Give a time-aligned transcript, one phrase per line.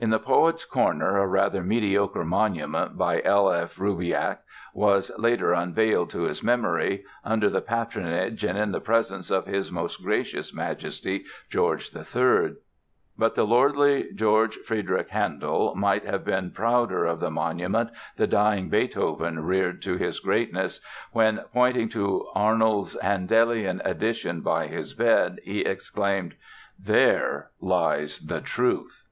[0.00, 3.50] In the Poets' Corner a rather mediocre monument, by L.
[3.52, 3.74] F.
[3.80, 4.38] Roubiliac,
[4.72, 9.72] was later unveiled to his memory "under the patronage and in the presence of His
[9.72, 12.54] Most Gracious Majesty, George III."
[13.18, 18.68] But the lordly George Frideric Handel might have been prouder of the monument the dying
[18.68, 20.78] Beethoven reared to his greatness
[21.10, 26.36] when, pointing to Arnold's Handelian edition by his bed, he exclaimed:
[26.78, 29.06] "There lies the Truth!"